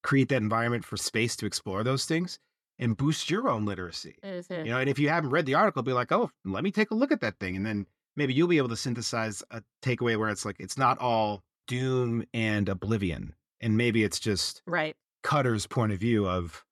[0.08, 2.38] create that environment for space to explore those things
[2.78, 4.16] and boost your own literacy.
[4.24, 4.64] Mm-hmm.
[4.64, 6.90] You know, and if you haven't read the article, be like, "Oh, let me take
[6.90, 10.18] a look at that thing," and then maybe you'll be able to synthesize a takeaway
[10.18, 14.96] where it's like it's not all doom and oblivion, and maybe it's just Right.
[15.22, 16.64] Cutter's point of view of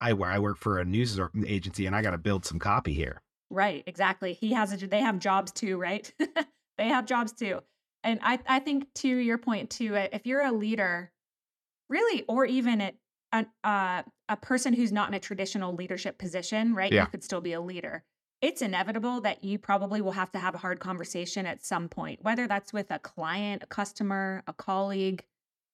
[0.00, 2.58] I where I work for a news mm, agency and I got to build some
[2.58, 3.22] copy here.
[3.48, 4.32] Right, exactly.
[4.32, 6.12] He has a they have jobs too, right?
[6.78, 7.60] they have jobs too.
[8.02, 11.12] And I I think to your point too, if you're a leader,
[11.88, 12.92] really or even a
[13.32, 16.92] an, uh, a person who's not in a traditional leadership position, right?
[16.92, 17.02] Yeah.
[17.02, 18.04] You could still be a leader.
[18.40, 22.20] It's inevitable that you probably will have to have a hard conversation at some point,
[22.22, 25.24] whether that's with a client, a customer, a colleague,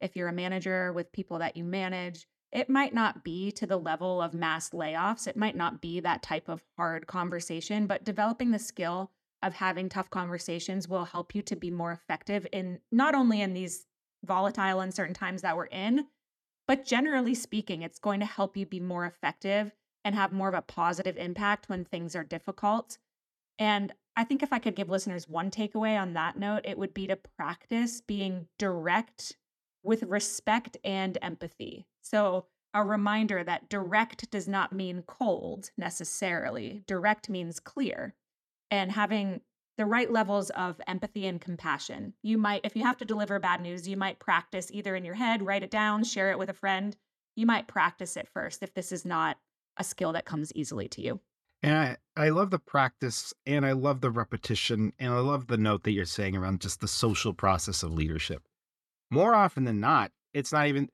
[0.01, 3.79] if you're a manager with people that you manage it might not be to the
[3.79, 5.27] level of mass layoffs.
[5.27, 9.11] It might not be that type of hard conversation, but developing the skill
[9.43, 13.55] of having tough conversations will help you to be more effective in not only in
[13.55, 13.87] these
[14.25, 16.07] volatile, uncertain times that we're in,
[16.67, 19.73] but generally speaking, it's going to help you be more effective
[20.05, 22.99] and have more of a positive impact when things are difficult.
[23.59, 26.95] And I think if I could give listeners one takeaway on that note, it would
[26.95, 29.37] be to practice being direct
[29.83, 31.87] with respect and empathy.
[32.03, 36.83] So, a reminder that direct does not mean cold necessarily.
[36.87, 38.15] Direct means clear.
[38.71, 39.43] And having
[39.79, 42.15] the right levels of empathy and compassion.
[42.23, 45.15] You might, if you have to deliver bad news, you might practice either in your
[45.15, 46.97] head, write it down, share it with a friend.
[47.37, 49.39] You might practice it first if this is not
[49.79, 51.21] a skill that comes easily to you.
[51.63, 55.57] And I, I love the practice and I love the repetition and I love the
[55.57, 58.43] note that you're saying around just the social process of leadership.
[59.11, 60.91] More often than not, it's not even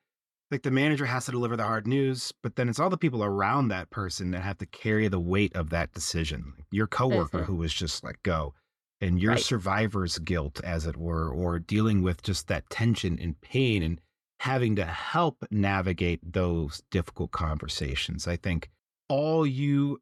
[0.51, 3.25] like the manager has to deliver the hard news, but then it's all the people
[3.25, 6.55] around that person that have to carry the weight of that decision.
[6.71, 7.45] Your coworker Mhm.
[7.47, 8.55] who was just let go
[9.01, 9.43] and your Right.
[9.43, 14.01] survivor's guilt, as it were, or dealing with just that tension and pain and
[14.41, 18.27] having to help navigate those difficult conversations.
[18.29, 18.71] I think
[19.09, 20.01] all you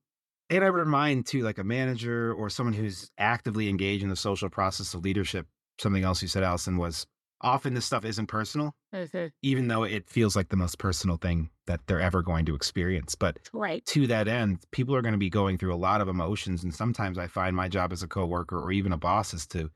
[0.51, 4.17] and I would remind too, like a manager or someone who's actively engaged in the
[4.17, 5.49] social process of leadership.
[5.81, 7.07] Something else you said, Allison, was
[7.41, 9.27] often this stuff isn't personal, mm-hmm.
[9.43, 13.15] even though it feels like the most personal thing that they're ever going to experience.
[13.15, 13.85] But Right.
[13.87, 16.63] to that end, people are going to be going through a lot of emotions.
[16.65, 19.71] And sometimes I find my job as a coworker or even a boss is to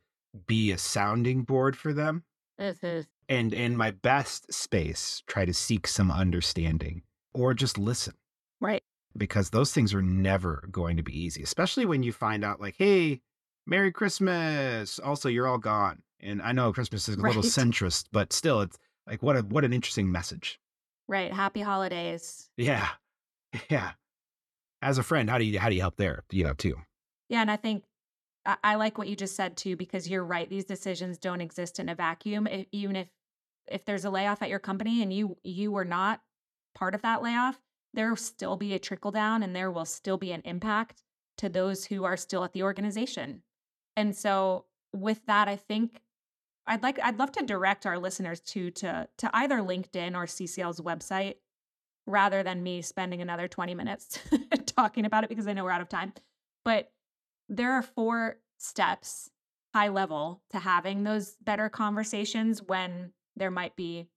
[0.46, 2.22] be a sounding board for them
[2.60, 3.00] mm-hmm.
[3.28, 7.02] and in my best space, try to seek some understanding
[7.34, 8.14] or just listen
[8.60, 8.82] Right.
[9.16, 12.76] because those things are never going to be easy, especially when you find out, like,
[12.78, 13.22] hey,
[13.66, 14.98] Merry Christmas.
[14.98, 16.02] Also, you're all gone.
[16.22, 17.50] And I know Christmas is a little Right.
[17.50, 20.58] centrist, but still, it's like, what a what an interesting message.
[21.08, 21.32] Right.
[21.32, 22.48] Happy holidays.
[22.56, 22.88] Yeah.
[23.68, 23.92] Yeah.
[24.80, 26.22] As a friend, how do you how do you help there?
[26.30, 26.76] You know, too.
[27.28, 27.82] Yeah, and I think
[28.46, 30.48] I, I like what you just said too, because you're right.
[30.48, 32.46] These decisions don't exist in a vacuum.
[32.46, 33.08] I- even if
[33.66, 36.20] if there's a layoff at your company and you you were not
[36.74, 37.60] part of that layoff,
[37.92, 41.02] there will still be a trickle down, and there will still be an impact
[41.38, 43.42] to those who are still at the organization.
[43.96, 46.00] And so with that, I think
[46.70, 50.80] I'd like I'd love to direct our listeners to to to either LinkedIn or CCL's
[50.80, 51.34] website
[52.06, 54.20] rather than me spending another 20 minutes
[54.66, 56.12] talking about it because I know we're out of time.
[56.64, 56.92] But
[57.48, 59.30] there are four steps
[59.74, 64.08] high level to having those better conversations when there might be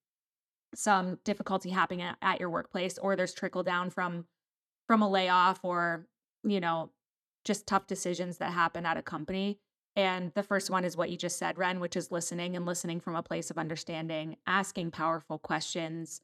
[0.75, 4.25] some difficulty happening at, at your workplace or there's trickle down from
[4.87, 6.05] from a layoff or
[6.43, 6.91] you know
[7.45, 9.59] just tough decisions that happen at a company
[9.95, 12.99] and the first one is what you just said ren which is listening and listening
[12.99, 16.21] from a place of understanding asking powerful questions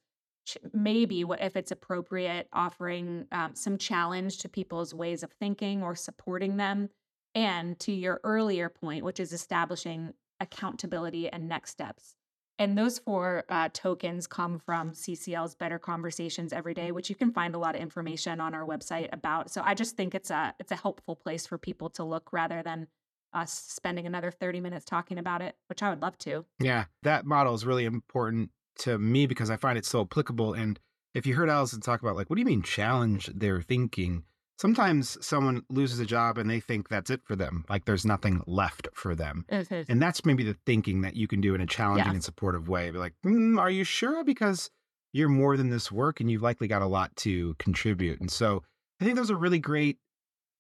[0.74, 5.96] maybe what if it's appropriate offering um, some challenge to people's ways of thinking or
[5.96, 6.90] supporting them
[7.36, 12.16] and to your earlier point which is establishing accountability and next steps
[12.60, 17.32] and those four uh, tokens come from CCL's Better Conversations every day, which you can
[17.32, 19.50] find a lot of information on our website about.
[19.50, 22.62] So I just think it's a it's a helpful place for people to look rather
[22.62, 22.88] than
[23.34, 26.46] us spending another 30 minutes talking about it, which I would love to.
[26.60, 28.50] Yeah, that model is really important
[28.80, 30.54] to me because I find it so applicable.
[30.54, 30.80] And
[31.14, 34.24] if you heard Allison talk about like, what do you mean challenge their thinking?
[34.60, 38.44] sometimes someone loses a job and they think that's it for them like there's nothing
[38.46, 42.06] left for them and that's maybe the thinking that you can do in a challenging
[42.06, 42.14] yeah.
[42.14, 44.70] and supportive way be like mm, are you sure because
[45.14, 48.62] you're more than this work and you've likely got a lot to contribute and so
[49.02, 49.98] i think those are really great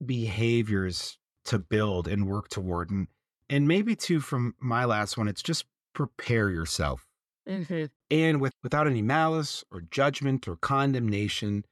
[0.05, 3.07] behaviors to build and work toward and
[3.49, 7.07] and maybe too from my last one it's just prepare yourself
[7.47, 7.85] mm-hmm.
[8.11, 11.65] and with without any malice or judgment or condemnation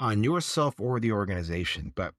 [0.00, 1.92] on yourself or the organization.
[1.94, 2.14] But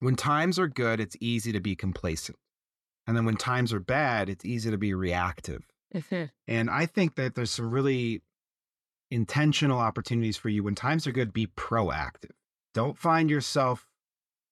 [0.00, 2.38] when times are good, it's easy to be complacent.
[3.06, 5.62] And then when times are bad, it's easy to be reactive.
[5.94, 6.24] Mm-hmm.
[6.48, 8.22] And I think that there's some really
[9.10, 12.32] intentional opportunities for you when times are good, be proactive.
[12.72, 13.86] Don't find yourself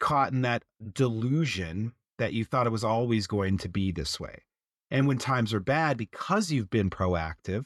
[0.02, 4.42] caught in that delusion that you thought it was always going to be this way.
[4.90, 7.64] And when times are bad, because you've been proactive,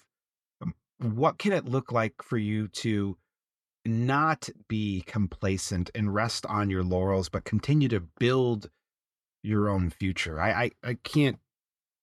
[0.63, 3.17] um, what can it look like for you to
[3.87, 8.69] not be complacent and rest on your laurels, but continue to build
[9.43, 10.41] your own future.
[10.41, 11.39] I, I, I can't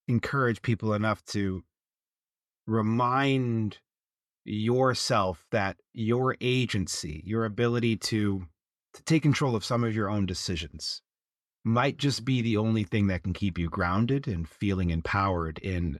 [0.07, 1.63] encourage people enough to
[2.65, 3.79] remind
[4.45, 8.47] yourself that your agency, your ability to,
[8.94, 11.02] to take control of some of your own decisions
[11.64, 16.00] might just be the only thing that can keep you grounded and feeling empowered in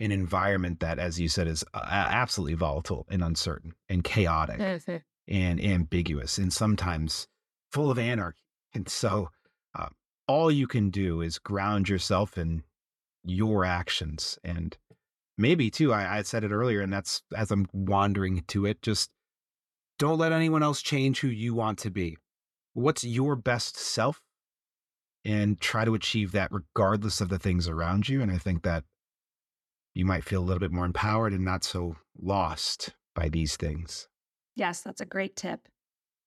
[0.00, 4.58] an environment that, as you said, is uh, absolutely volatile and uncertain and chaotic
[5.28, 7.28] and ambiguous and sometimes
[7.70, 8.42] full of anarchy.
[8.74, 9.30] And so
[9.78, 9.88] uh,
[10.26, 12.64] all you can do is ground yourself in
[13.24, 14.36] your actions.
[14.42, 14.76] And
[15.38, 19.10] maybe too, I, I said it earlier, and that's as I'm wandering to it, just
[19.98, 22.16] don't let anyone else change who you want to be.
[22.74, 24.20] What's your best self?
[25.24, 28.20] And try to achieve that regardless of the things around you.
[28.20, 28.84] And I think that
[29.94, 34.08] you might feel a little bit more empowered and not so lost by these things.
[34.54, 35.68] Yes, that's a great tip.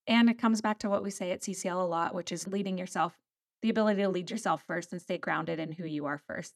[0.06, 2.78] And it comes back to what we say at CCL a lot, which is leading
[2.78, 3.18] yourself,
[3.62, 6.54] the ability to lead yourself first and stay grounded in who you are first.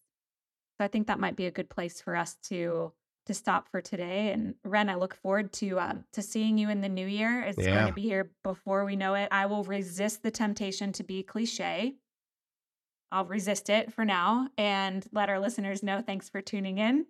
[0.78, 2.92] So I think that might be a good place for us to
[3.26, 4.30] to stop for today.
[4.32, 7.42] And Ren, I look forward to um, to seeing you in the new year.
[7.42, 7.74] It's yeah.
[7.74, 9.28] going to be here before we know it.
[9.30, 11.94] I will resist the temptation to be cliche.
[13.10, 16.00] I'll resist it for now and let our listeners know.
[16.00, 17.06] Thanks for tuning in.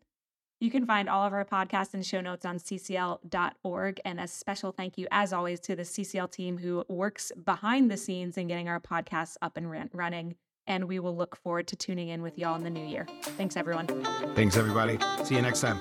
[0.62, 4.00] You can find all of our podcasts and show notes on ccl.org.
[4.04, 7.96] And a special thank you, as always, to the CCL team who works behind the
[7.96, 10.36] scenes in getting our podcasts up and running.
[10.66, 13.06] And we will look forward to tuning in with y'all in the new year.
[13.22, 13.86] Thanks, everyone.
[14.34, 14.98] Thanks, everybody.
[15.24, 15.78] See you next time.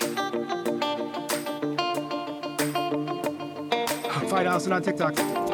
[4.29, 5.50] Find Allison on TikTok.